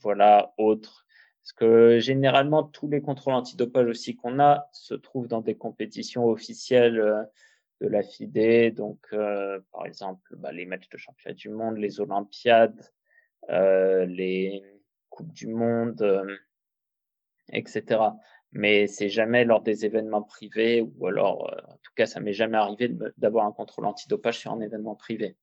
[0.00, 1.06] voilà, autres.
[1.42, 6.26] Parce que généralement, tous les contrôles antidopage aussi qu'on a se trouvent dans des compétitions
[6.26, 7.22] officielles euh,
[7.80, 8.74] de la FIDE.
[8.74, 12.90] Donc, euh, par exemple, bah, les matchs de championnat du monde, les Olympiades,
[13.50, 14.62] euh, les
[15.10, 16.26] Coupes du Monde,
[17.52, 18.00] etc.
[18.54, 22.32] Mais c'est jamais lors des événements privés ou alors, euh, en tout cas, ça m'est
[22.32, 25.36] jamais arrivé d'avoir un contrôle antidopage sur un événement privé.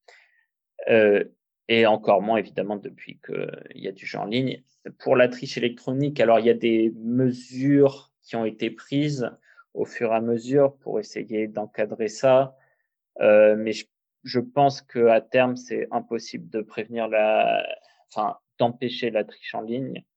[0.90, 1.24] Euh,
[1.68, 4.64] et encore moins évidemment depuis qu'il y a du jeu en ligne.
[5.00, 9.30] Pour la triche électronique, alors il y a des mesures qui ont été prises
[9.74, 12.58] au fur et à mesure pour essayer d'encadrer ça,
[13.22, 13.86] euh, mais je,
[14.24, 17.66] je pense que à terme c'est impossible de prévenir la,
[18.10, 20.11] enfin d'empêcher la triche en ligne euh,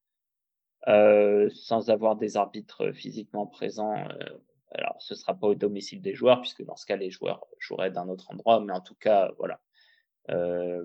[0.87, 3.97] sans avoir des arbitres physiquement présents.
[3.97, 4.39] Euh,
[4.73, 7.91] alors ce sera pas au domicile des joueurs puisque dans ce cas les joueurs joueraient
[7.91, 9.61] d'un autre endroit, mais en tout cas voilà.
[10.31, 10.85] Euh,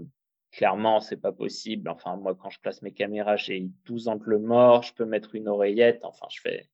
[0.52, 1.90] clairement, c'est pas possible.
[1.90, 5.48] Enfin, moi, quand je place mes caméras, j'ai 12 angles morts, je peux mettre une
[5.48, 6.04] oreillette.
[6.04, 6.70] Enfin, je fais,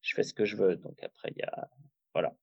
[0.00, 0.76] je fais ce que je veux.
[0.76, 1.68] Donc après, il y a,
[2.12, 2.34] voilà,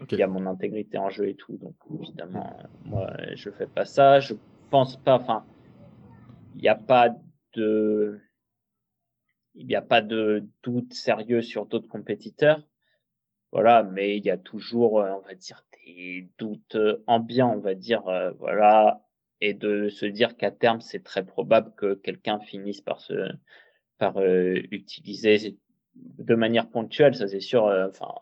[0.00, 0.16] okay.
[0.16, 1.56] il y a mon intégrité en jeu et tout.
[1.58, 4.20] Donc évidemment, moi, je fais pas ça.
[4.20, 4.34] Je
[4.70, 5.16] pense pas.
[5.16, 5.44] Enfin,
[6.54, 7.14] il n'y a pas
[7.54, 8.20] de,
[9.54, 12.62] il n'y a pas de doute sérieux sur d'autres compétiteurs.
[13.52, 18.06] Voilà, mais il y a toujours, on va dire, des doutes ambiants, on va dire,
[18.08, 19.02] euh, voilà,
[19.40, 23.14] et de se dire qu'à terme, c'est très probable que quelqu'un finisse par se,
[23.98, 25.58] par euh, utiliser
[25.94, 27.66] de manière ponctuelle, ça c'est sûr.
[27.66, 28.14] Euh, enfin,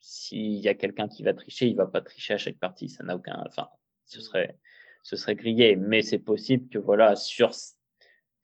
[0.00, 3.04] s'il y a quelqu'un qui va tricher, il va pas tricher à chaque partie, ça
[3.04, 3.68] n'a aucun, enfin,
[4.06, 4.58] ce serait,
[5.02, 5.76] ce serait grillé.
[5.76, 7.52] Mais c'est possible que voilà, sur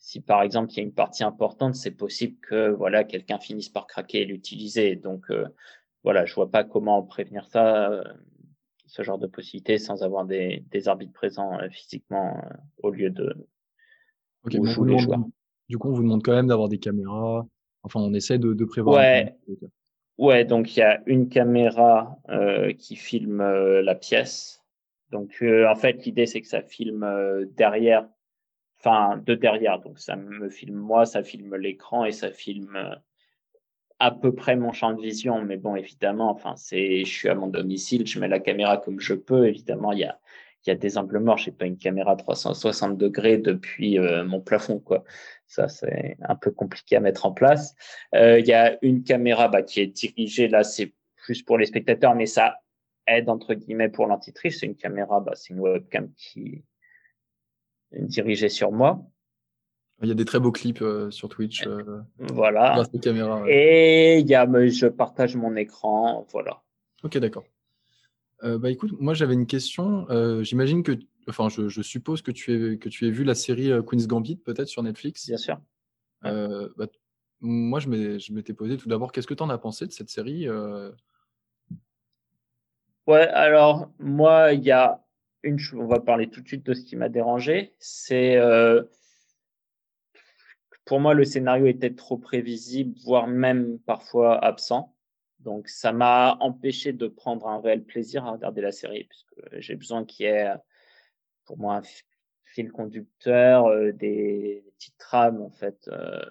[0.04, 3.70] si par exemple il y a une partie importante, c'est possible que voilà quelqu'un finisse
[3.70, 4.96] par craquer et l'utiliser.
[4.96, 5.46] Donc euh,
[6.02, 7.90] voilà, je vois pas comment prévenir ça.
[7.90, 8.04] Euh,
[8.86, 13.08] ce genre de possibilité sans avoir des, des arbitres présents euh, physiquement euh, au lieu
[13.08, 13.34] de
[14.44, 15.24] okay, où jouent les joueurs.
[15.70, 17.46] Du coup, on vous demande quand même d'avoir des caméras.
[17.82, 18.98] Enfin, on essaie de, de prévoir.
[18.98, 19.34] Ouais.
[20.18, 24.62] Ouais, donc il y a une caméra euh, qui filme la pièce.
[25.10, 27.06] Donc euh, en fait, l'idée c'est que ça filme
[27.56, 28.06] derrière,
[28.84, 29.80] enfin de derrière.
[29.80, 32.76] Donc ça me filme moi, ça filme l'écran et ça filme
[33.98, 37.34] à peu près mon champ de vision, mais bon, évidemment, enfin, c'est, je suis à
[37.34, 39.46] mon domicile, je mets la caméra comme je peux.
[39.46, 40.18] Évidemment, il y a,
[40.64, 41.38] il y a des angles morts.
[41.38, 45.04] J'ai pas une caméra 360 degrés depuis euh, mon plafond, quoi.
[45.46, 47.74] Ça, c'est un peu compliqué à mettre en place.
[48.14, 51.66] Euh, il y a une caméra bah, qui est dirigée là, c'est plus pour les
[51.66, 52.58] spectateurs, mais ça
[53.06, 54.58] aide entre guillemets pour l'antitriche.
[54.58, 56.64] C'est une caméra, bah, c'est une webcam qui
[57.94, 59.02] est dirigée sur moi.
[60.02, 61.66] Il y a des très beaux clips euh, sur Twitch.
[61.66, 62.84] Euh, voilà.
[63.00, 63.54] Caméra, ouais.
[63.54, 66.62] Et il y a, je partage mon écran, voilà.
[67.02, 67.44] Ok, d'accord.
[68.42, 70.06] Euh, bah écoute, moi j'avais une question.
[70.10, 73.34] Euh, J'imagine que, enfin, je, je, suppose que tu aies que tu aies vu la
[73.34, 75.26] série euh, Queen's Gambit peut-être sur Netflix.
[75.26, 75.60] Bien sûr.
[76.24, 76.86] Euh, bah,
[77.40, 77.88] moi je
[78.32, 80.48] m'étais posé tout d'abord, qu'est-ce que tu en as pensé de cette série
[83.06, 85.03] Ouais, alors moi il y a
[85.44, 88.38] une, on va parler tout de suite de ce qui m'a dérangé, c'est
[90.84, 94.94] pour moi, le scénario était trop prévisible, voire même parfois absent.
[95.40, 99.76] Donc, ça m'a empêché de prendre un réel plaisir à regarder la série, puisque j'ai
[99.76, 100.52] besoin qu'il y ait,
[101.46, 101.82] pour moi, un
[102.44, 105.88] fil conducteur, euh, des petites trames, en fait.
[105.88, 106.22] Euh,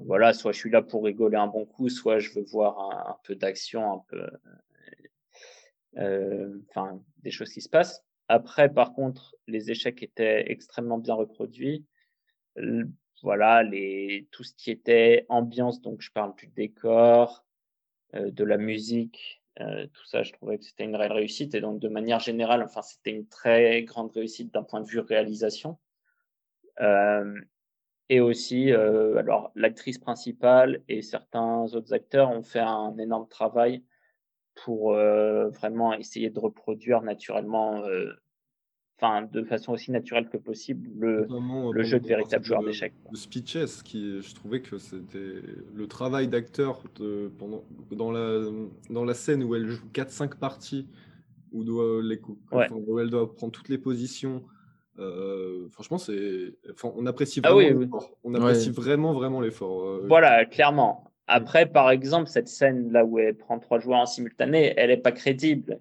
[0.00, 3.12] voilà, soit je suis là pour rigoler un bon coup, soit je veux voir un,
[3.12, 4.26] un peu d'action, un peu,
[5.98, 8.04] euh, enfin, des choses qui se passent.
[8.28, 11.86] Après, par contre, les échecs étaient extrêmement bien reproduits
[13.22, 17.44] voilà, les, tout ce qui était ambiance, donc je parle du décor,
[18.14, 21.54] euh, de la musique, euh, tout ça, je trouvais que c'était une réelle réussite.
[21.54, 24.98] Et donc, de manière générale, enfin, c'était une très grande réussite d'un point de vue
[24.98, 25.78] réalisation.
[26.80, 27.40] Euh,
[28.08, 33.84] et aussi, alors, l'actrice principale et certains autres acteurs ont fait un énorme travail
[34.64, 37.82] pour euh, vraiment essayer de reproduire naturellement
[38.98, 41.26] enfin, de façon aussi naturelle que possible le,
[41.72, 42.94] le jeu de véritable joueur d'échecs.
[43.10, 45.42] Le Speeches, qui, je trouvais que c'était
[45.74, 46.82] le travail d'acteur
[47.38, 48.42] pendant dans la
[48.90, 50.86] dans la scène où elle joue 4-5 parties,
[51.52, 52.20] où, doit les,
[52.70, 54.44] où elle doit prendre toutes les positions.
[54.98, 58.10] Euh, franchement, c'est, enfin, on apprécie ah vraiment l'effort.
[58.24, 59.86] On apprécie vraiment, vraiment l'effort.
[59.86, 61.11] Euh, voilà, clairement.
[61.26, 64.96] Après, par exemple, cette scène là où elle prend trois joueurs en simultané, elle n'est
[64.96, 65.80] pas crédible.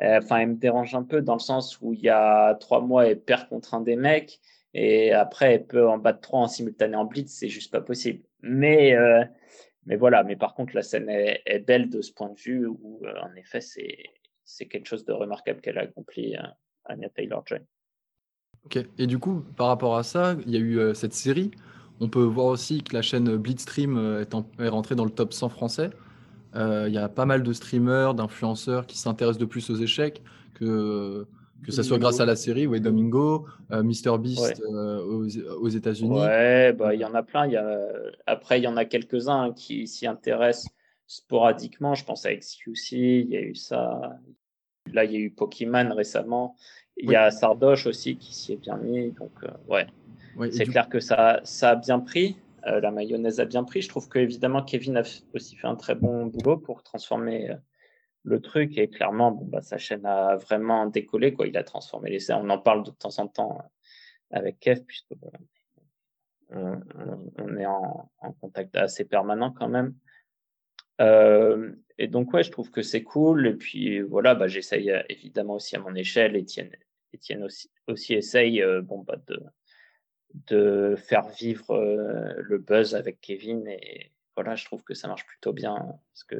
[0.00, 2.80] Euh, enfin, elle me dérange un peu dans le sens où il y a trois
[2.80, 4.40] mois, elle perd contre un des mecs
[4.72, 8.22] et après, elle peut en battre trois en simultané en blitz, c'est juste pas possible.
[8.40, 8.94] Mais,
[9.84, 13.02] mais voilà, mais par contre, la scène est, belle de ce point de vue où,
[13.20, 16.36] en effet, c'est, quelque chose de remarquable qu'elle a accompli,
[16.84, 17.60] Anya Taylor-Joy.
[18.64, 18.78] Ok.
[18.98, 21.50] Et du coup, par rapport à ça, il y a eu euh, cette série.
[22.00, 25.32] On peut voir aussi que la chaîne Blitzstream euh, est, est rentrée dans le top
[25.32, 25.90] 100 français.
[26.56, 30.22] Euh, il y a pas mal de streamers, d'influenceurs qui s'intéressent de plus aux échecs,
[30.54, 31.26] que,
[31.64, 36.18] que ce soit grâce à la série, ouais, Domingo, MrBeast aux, États-Unis.
[36.18, 37.46] Ouais, bah, il y en a plein.
[37.46, 37.88] Y a...
[38.26, 40.72] Après, il y en a quelques-uns qui s'y intéressent
[41.10, 41.94] sporadiquement.
[41.94, 44.18] Je pense à XQC, il y a eu ça.
[44.92, 46.56] Là, il y a eu Pokémon récemment.
[46.96, 49.10] Il y a Sardoche aussi qui s'y est bien mis.
[49.12, 49.48] Donc, euh,
[50.40, 50.50] ouais.
[50.50, 52.36] c'est clair que ça, ça a bien pris.
[52.66, 53.82] Euh, la mayonnaise a bien pris.
[53.82, 55.02] Je trouve que, évidemment, Kevin a
[55.34, 57.56] aussi fait un très bon boulot pour transformer euh,
[58.24, 58.76] le truc.
[58.76, 61.32] Et clairement, bon, bah, sa chaîne a vraiment décollé.
[61.32, 61.46] Quoi.
[61.46, 62.38] Il a transformé les scènes.
[62.42, 63.58] On en parle de temps en temps
[64.30, 65.12] avec Kev, puisque
[66.50, 69.94] on, est en, contact assez permanent quand même.
[71.98, 73.46] et donc, ouais, je trouve que c'est cool.
[73.46, 76.36] Et puis, voilà, bah, j'essaye évidemment aussi à mon échelle.
[76.36, 76.70] Etienne,
[77.14, 79.42] Etienne aussi, aussi essaye euh, bon, bah, de,
[80.48, 83.66] de faire vivre euh, le buzz avec Kevin.
[83.66, 85.74] Et voilà, je trouve que ça marche plutôt bien.
[85.74, 86.36] Parce que,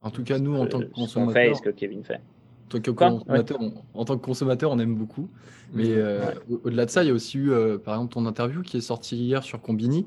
[0.00, 1.56] en tout cas, nous, en tant que consommateurs.
[1.56, 2.20] ce que Kevin fait.
[2.66, 5.28] En tant, que consommateur, on, en tant que consommateur, on aime beaucoup.
[5.72, 7.50] Mais euh, au-delà de ça, il y a aussi eu,
[7.84, 10.06] par exemple, ton interview qui est sortie hier sur Combini.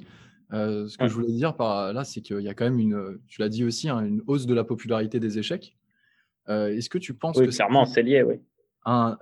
[0.51, 3.41] ce que je voulais dire par là, c'est qu'il y a quand même une, tu
[3.41, 5.77] l'as dit aussi, hein, une hausse de la popularité des échecs.
[6.47, 8.39] Est-ce que tu penses oui, que clairement, c'est lié, oui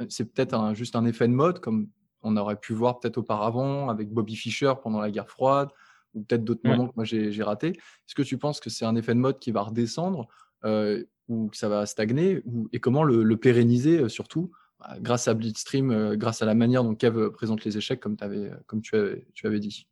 [0.10, 1.88] c'est peut-être juste un effet de mode, comme
[2.24, 5.70] on aurait pu voir peut-être auparavant avec Bobby Fischer pendant la guerre froide,
[6.14, 7.70] ou peut-être d'autres moments que moi j'ai raté.
[7.70, 10.28] Est-ce que tu penses que c'est un effet de mode qui va redescendre
[10.66, 15.34] euh, ou que ça va stagner Et comment le, pérenniser euh, surtout bah, grâce à
[15.34, 18.96] Blitzstream, euh, grâce à la manière dont Kev présente les échecs, comme, avais, comme tu,
[18.96, 19.88] avais, tu avais dit?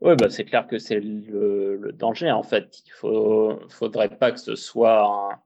[0.00, 2.82] Oui, bah c'est clair que c'est le, danger en fait.
[3.04, 5.38] Il ne faudrait pas que ce soit un,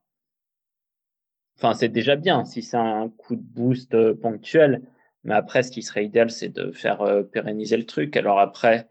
[1.57, 4.83] Enfin, c'est déjà bien si c'est un coup de boost euh, ponctuel.
[5.25, 8.17] Mais après, ce qui serait idéal, c'est de faire euh, pérenniser le truc.
[8.17, 8.89] Alors après,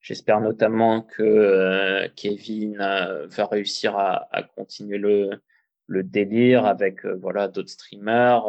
[0.00, 5.40] j'espère notamment que euh, Kevin va réussir à, continuer le,
[6.02, 8.44] délire avec voilà d'autres streamers.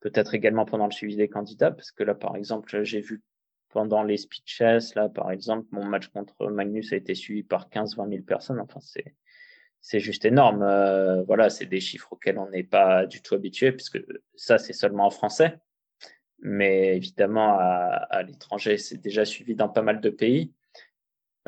[0.00, 3.22] Peut-être également pendant le suivi des candidats, parce que là, par exemple, j'ai vu
[3.70, 8.08] pendant les speeches, là, par exemple, mon match contre Magnus a été suivi par 15-20
[8.10, 8.60] 000 personnes.
[8.60, 9.14] Enfin, c'est
[9.80, 10.62] c'est juste énorme.
[10.62, 13.98] Euh, voilà, c'est des chiffres auxquels on n'est pas du tout habitué, puisque
[14.34, 15.58] ça, c'est seulement en français.
[16.40, 20.52] Mais évidemment, à, l'étranger, c'est déjà suivi dans pas mal de pays.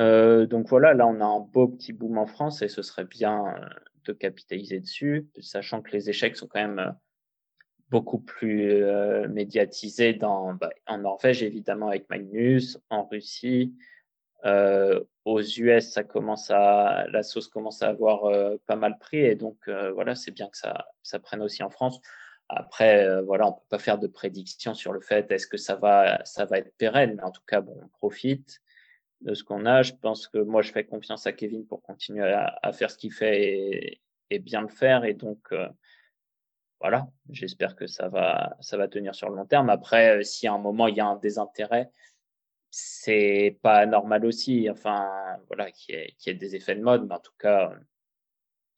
[0.01, 3.05] Euh, donc voilà, là, on a un beau petit boom en France et ce serait
[3.05, 3.69] bien euh,
[4.05, 6.95] de capitaliser dessus, sachant que les échecs sont quand même
[7.91, 8.85] beaucoup plus
[9.29, 13.75] médiatisés dans, bah, en Norvège, évidemment, avec Magnus, en Russie,
[14.47, 19.19] euh, aux US, ça commence à, la sauce commence à avoir euh, pas mal pris
[19.19, 22.01] et donc euh, voilà, c'est bien que ça, ça prenne aussi en France.
[22.53, 26.25] Après, voilà, on peut pas faire de prédiction sur le fait est-ce que ça va,
[26.25, 28.61] ça va être pérenne, mais en tout cas, bon, on profite
[29.21, 29.83] de ce qu'on a.
[29.83, 33.13] Je pense que moi, je fais confiance à Kevin pour continuer à, faire ce qu'il
[33.13, 35.05] fait et, et, bien le faire.
[35.05, 35.53] Et donc,
[36.81, 39.69] voilà, j'espère que ça va, ça va tenir sur le long terme.
[39.69, 41.91] Après, si à un moment il y a un désintérêt,
[42.71, 45.11] c'est pas normal aussi, enfin,
[45.49, 47.75] voilà, qu'il y, ait des effets de mode, mais en tout cas,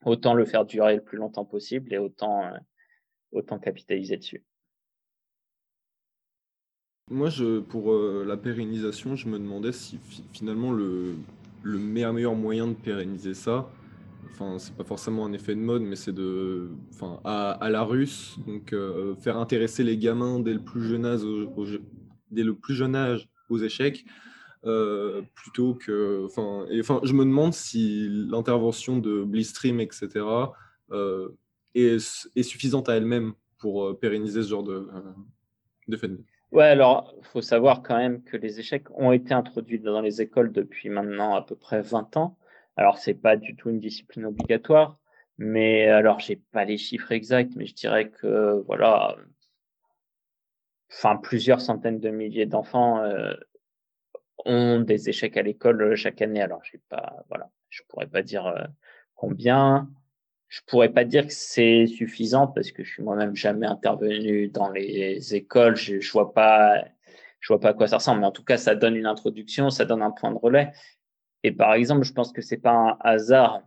[0.04, 2.58] autant le faire durer le plus longtemps possible et autant, euh,
[3.32, 4.42] autant capitaliser dessus.
[7.10, 9.98] Moi, je, pour euh, la pérennisation, je me demandais si
[10.32, 11.14] finalement le,
[11.62, 13.70] le meilleur, moyen de pérenniser ça,
[14.30, 18.38] enfin, c'est pas forcément un effet de mode, mais c'est de, enfin, à, la russe,
[18.46, 21.22] donc euh, faire intéresser les gamins dès le plus jeune âge,
[23.48, 24.04] aux échecs.
[24.64, 26.24] Euh, plutôt que.
[26.24, 30.08] Enfin, enfin, je me demande si l'intervention de Blitzstream, etc.,
[30.92, 31.30] euh,
[31.74, 31.98] est,
[32.42, 34.88] suffisante à elle-même pour euh, pérenniser ce genre de,
[35.88, 36.24] de phénomène.
[36.50, 40.20] Ouais, alors, il faut savoir quand même que les échecs ont été introduits dans les
[40.20, 42.36] écoles depuis maintenant à peu près 20 ans.
[42.76, 44.98] Alors, c'est pas du tout une discipline obligatoire,
[45.38, 49.16] mais alors, j'ai pas les chiffres exacts, mais je dirais que, voilà,
[50.90, 53.02] enfin, plusieurs centaines de milliers d'enfants
[54.44, 56.42] ont des échecs à l'école chaque année.
[56.42, 58.68] Alors, je pas, voilà, je pourrais pas dire
[59.14, 59.88] combien.
[60.52, 64.68] Je pourrais pas dire que c'est suffisant parce que je suis moi-même jamais intervenu dans
[64.68, 65.76] les écoles.
[65.76, 66.84] Je, je vois pas,
[67.40, 68.20] je vois pas à quoi ça ressemble.
[68.20, 70.70] Mais en tout cas, ça donne une introduction, ça donne un point de relais.
[71.42, 73.62] Et par exemple, je pense que c'est pas un hasard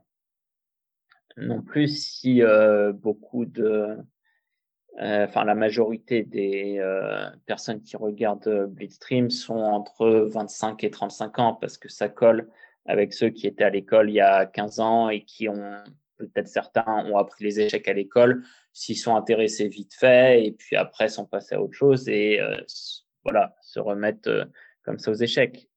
[1.38, 3.98] non plus si euh, beaucoup de,
[5.02, 11.40] euh, enfin la majorité des euh, personnes qui regardent Blitzstream sont entre 25 et 35
[11.40, 12.48] ans parce que ça colle
[12.86, 15.84] avec ceux qui étaient à l'école il y a 15 ans et qui ont
[16.18, 18.44] peut-être certains ont appris les échecs à l'école,
[18.74, 22.40] s'y sont intéressés vite fait et puis après sont passés à autre chose et
[23.24, 24.50] voilà se remettre
[24.84, 25.70] comme ça aux échecs.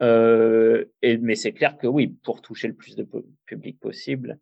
[0.00, 3.06] et, mais c'est clair que oui, pour toucher le plus de
[3.46, 4.38] public possible,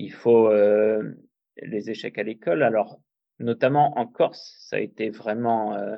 [0.00, 1.14] il faut euh,
[1.62, 2.62] les échecs à l'école.
[2.62, 3.00] Alors,
[3.38, 5.96] notamment en Corse, ça a été vraiment euh,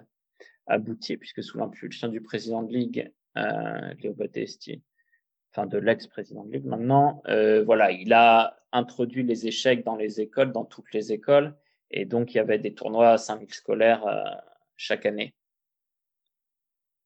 [0.67, 4.15] abouti, puisque sous l'impulsion du président de Ligue, euh, Léo
[5.53, 10.21] enfin de l'ex-président de Ligue maintenant, euh, voilà, il a introduit les échecs dans les
[10.21, 11.55] écoles, dans toutes les écoles,
[11.91, 14.23] et donc il y avait des tournois à 5000 scolaires euh,
[14.77, 15.35] chaque année.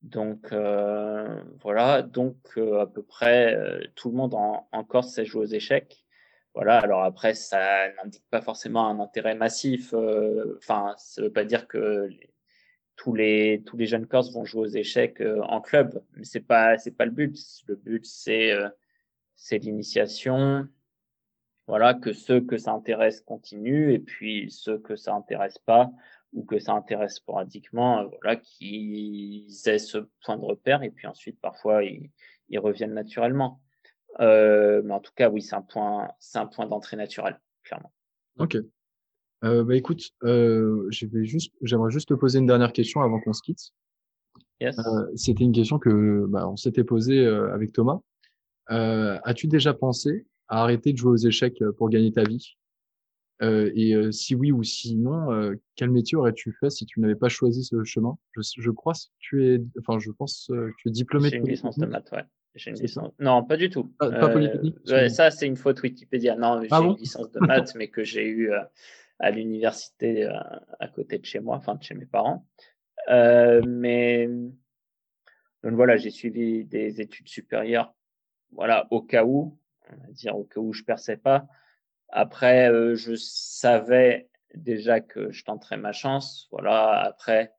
[0.03, 0.53] Donc
[1.63, 3.59] voilà, donc à peu près
[3.97, 6.07] tout le monde en, en Corse sait jouer aux échecs.
[6.57, 9.93] Voilà, alors après, ça n'indique pas forcément un intérêt massif.
[9.93, 12.09] Euh, enfin, ça ne veut pas dire que
[12.97, 16.03] tous, les, tous les jeunes Corses vont jouer aux échecs euh, en club.
[16.17, 17.39] Mais ce n'est pas, pas le but.
[17.67, 18.69] Le but, c'est euh,
[19.37, 20.67] c'est l'initiation.
[21.67, 25.91] Voilà, que ceux que ça intéresse continuent et puis ceux que ça intéresse pas
[26.33, 31.41] ou que ça intéresse sporadiquement, voilà, qu'ils aient ce point de repère et puis ensuite,
[31.41, 32.11] parfois, ils,
[32.49, 33.61] ils reviennent naturellement.
[34.21, 37.93] Euh, mais en tout cas, oui, c'est un point, c'est un point d'entrée naturel, clairement.
[38.39, 38.57] Ok.
[39.47, 43.43] Euh, bah écoute, euh, juste, j'aimerais juste te poser une dernière question avant qu'on se
[43.43, 43.71] quitte.
[44.61, 44.79] Yes.
[44.79, 48.01] Euh, c'était une question que bah, on s'était posée avec Thomas.
[48.69, 52.57] As-tu déjà pensé à arrêter de jouer aux échecs pour gagner ta vie?
[53.43, 57.85] Et si oui ou sinon, quel métier aurais-tu fait si tu n'avais pas choisi ce
[57.85, 58.17] chemin?
[58.33, 61.47] Je, je crois que tu es, enfin, je pense que tu es diplômé de une
[61.47, 62.25] licence de maths, ouais.
[62.57, 63.13] J'ai une licence.
[63.21, 63.93] Non, pas du tout.
[63.99, 66.37] Pas, pas euh, ça, c'est une faute Wikipédia.
[66.37, 68.51] Non, j'ai ah une licence de maths, mais que j'ai eu
[69.19, 70.33] à l'université euh,
[70.79, 72.47] à côté de chez moi, enfin de chez mes parents.
[73.09, 74.29] Euh, mais
[75.63, 77.95] donc voilà, j'ai suivi des études supérieures.
[78.53, 79.59] Voilà, au cas où,
[79.91, 81.47] on va dire au cas où je perçais pas.
[82.09, 86.49] Après, je savais déjà que je tenterais ma chance.
[86.53, 87.53] Voilà, après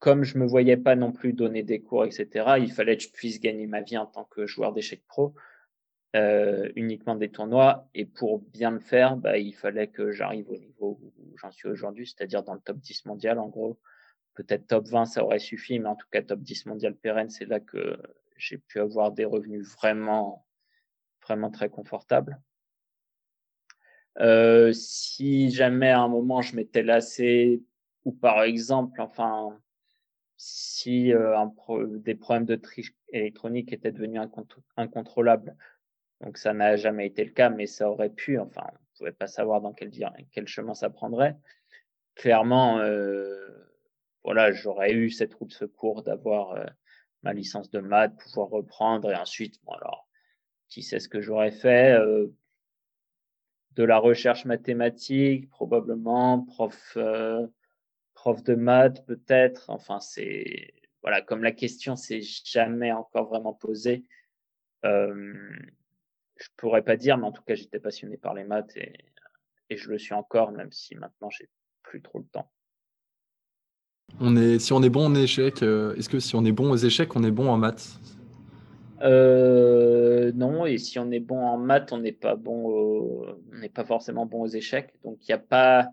[0.00, 3.10] comme je me voyais pas non plus donner des cours, etc., il fallait que je
[3.10, 5.34] puisse gagner ma vie en tant que joueur d'échecs pro,
[6.16, 7.88] euh, uniquement des tournois.
[7.94, 11.68] Et pour bien le faire, bah, il fallait que j'arrive au niveau où j'en suis
[11.68, 13.78] aujourd'hui, c'est-à-dire dans le top 10 mondial, en gros.
[14.34, 17.44] Peut-être top 20, ça aurait suffi, mais en tout cas, top 10 mondial pérenne, c'est
[17.44, 17.96] là que
[18.36, 20.46] j'ai pu avoir des revenus vraiment,
[21.22, 22.40] vraiment très confortables.
[24.18, 27.62] Euh, si jamais à un moment je m'étais lassé,
[28.04, 29.58] ou par exemple, enfin,
[30.36, 31.36] si euh,
[31.98, 34.22] des problèmes de triche électronique étaient devenus
[34.76, 35.54] incontrôlables.
[36.20, 38.38] Donc ça n'a jamais été le cas, mais ça aurait pu.
[38.38, 39.90] Enfin, on ne pouvait pas savoir dans quel,
[40.32, 41.36] quel chemin ça prendrait.
[42.14, 43.48] Clairement, euh,
[44.24, 46.64] voilà, j'aurais eu cette roue de secours d'avoir euh,
[47.22, 50.06] ma licence de maths, pouvoir reprendre et ensuite, bon alors,
[50.68, 52.28] qui sait ce que j'aurais fait euh,
[53.72, 56.98] De la recherche mathématique, probablement, prof
[58.14, 59.70] prof de maths peut-être.
[59.70, 64.04] Enfin, c'est voilà, comme la question s'est jamais encore vraiment posée,
[64.84, 65.34] euh,
[66.40, 68.92] je pourrais pas dire, mais en tout cas, j'étais passionné par les maths et,
[69.68, 71.48] et je le suis encore, même si maintenant j'ai
[71.82, 72.50] plus trop le temps.
[74.20, 76.70] On est, si on est bon en échecs, euh, est-ce que si on est bon
[76.70, 78.00] aux échecs, on est bon en maths?
[79.02, 83.68] Euh, Non, et si on est bon en maths, on n'est pas bon, on n'est
[83.68, 84.94] pas forcément bon aux échecs.
[85.04, 85.88] Donc il n'y a pas,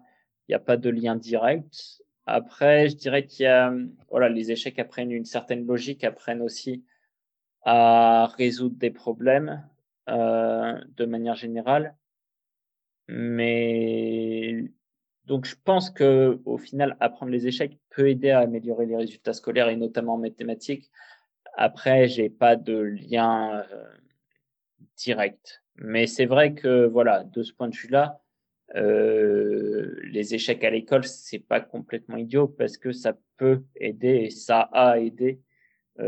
[0.48, 2.02] il a pas de lien direct.
[2.26, 3.74] Après, je dirais qu'il y a,
[4.10, 6.84] voilà, les échecs apprennent une certaine logique, apprennent aussi
[7.64, 9.64] à résoudre des problèmes
[10.08, 11.96] de manière générale.
[13.08, 14.66] Mais
[15.28, 19.34] donc, je pense que au final, apprendre les échecs peut aider à améliorer les résultats
[19.34, 20.90] scolaires et notamment en mathématiques.
[21.58, 23.90] Après, j'ai pas de lien euh,
[24.96, 28.22] direct, mais c'est vrai que voilà, de ce point de vue-là,
[28.76, 34.30] euh, les échecs à l'école, c'est pas complètement idiot parce que ça peut aider et
[34.30, 35.47] ça a aidé euh,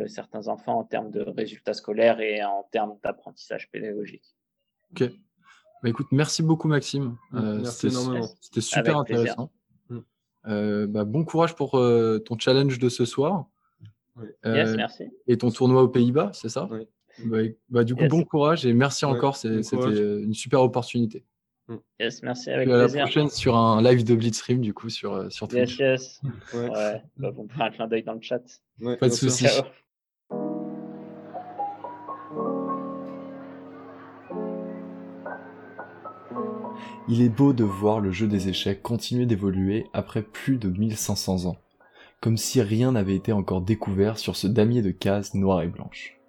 [0.07, 4.35] certains enfants en termes de résultats scolaires et en termes d'apprentissage pédagogique.
[4.91, 5.09] Ok.
[5.81, 7.15] Bah écoute, merci beaucoup Maxime.
[7.31, 9.49] Mmh, euh, C'était super intéressant.
[9.89, 9.99] Mmh.
[10.47, 13.45] Euh, bah, bon courage pour euh, ton challenge de ce soir.
[14.45, 15.05] Euh, Yes, merci.
[15.27, 16.67] et ton tournoi aux Pays-Bas, c'est ça?
[16.69, 16.85] Oui.
[17.25, 17.37] bah,
[17.69, 18.09] bah, Du coup, Yes.
[18.11, 19.37] bon courage et merci Ouais, encore.
[19.41, 21.23] bon C'était euh, une super opportunité.
[21.99, 25.29] Yes, merci, avec à la prochaine sur un live de Blitzstream, du coup, sur, euh,
[25.29, 25.79] sur Yes, Twitch.
[25.79, 26.21] yes.
[26.53, 26.69] Ouais.
[26.69, 28.41] Ouais, bah, me ferez un clin d'œil dans le chat.
[28.81, 29.13] Ouais, Pas de.
[29.13, 29.63] Ciao.
[37.07, 41.45] Il est beau de voir le jeu des échecs continuer d'évoluer après plus de 1500
[41.45, 41.57] ans,
[42.21, 46.19] comme si rien n'avait été encore découvert sur ce damier de cases noires et blanches.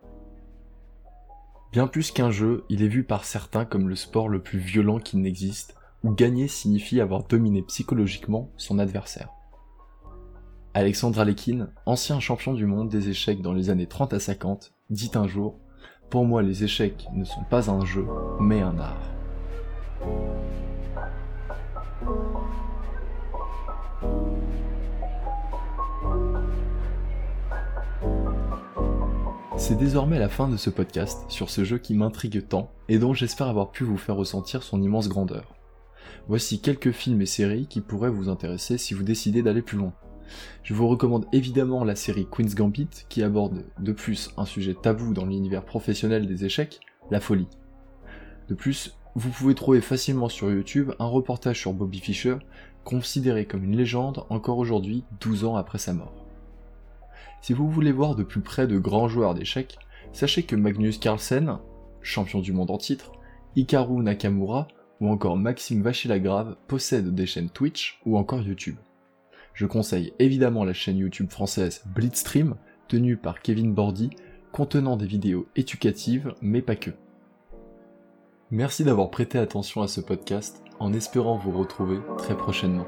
[1.72, 4.98] Bien plus qu'un jeu, il est vu par certains comme le sport le plus violent
[4.98, 9.28] qui n'existe, où gagner signifie avoir dominé psychologiquement son adversaire.
[10.72, 15.10] Alexandre Alekhine, ancien champion du monde des échecs dans les années 30 à 50, dit
[15.14, 15.58] un jour
[16.10, 18.06] Pour moi, les échecs ne sont pas un jeu,
[18.38, 19.10] mais un art.
[29.56, 33.12] C'est désormais la fin de ce podcast sur ce jeu qui m'intrigue tant et dont
[33.12, 35.52] j'espère avoir pu vous faire ressentir son immense grandeur.
[36.28, 39.92] Voici quelques films et séries qui pourraient vous intéresser si vous décidez d'aller plus loin.
[40.62, 45.14] Je vous recommande évidemment la série Queen's Gambit qui aborde de plus un sujet tabou
[45.14, 47.48] dans l'univers professionnel des échecs, la folie.
[48.48, 52.36] De plus, vous pouvez trouver facilement sur YouTube un reportage sur Bobby Fischer,
[52.84, 56.26] considéré comme une légende encore aujourd'hui 12 ans après sa mort.
[57.42, 59.78] Si vous voulez voir de plus près de grands joueurs d'échecs,
[60.12, 61.58] sachez que Magnus Carlsen,
[62.02, 63.12] champion du monde en titre,
[63.56, 64.68] Hikaru Nakamura
[65.00, 68.76] ou encore Maxime Vachier-Lagrave possèdent des chaînes Twitch ou encore YouTube.
[69.54, 72.56] Je conseille évidemment la chaîne YouTube française Blitzstream,
[72.88, 74.10] tenue par Kevin Bordy,
[74.52, 76.90] contenant des vidéos éducatives mais pas que.
[78.50, 82.86] Merci d'avoir prêté attention à ce podcast en espérant vous retrouver très prochainement.